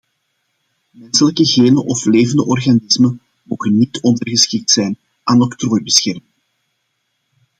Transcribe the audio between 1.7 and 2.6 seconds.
of levende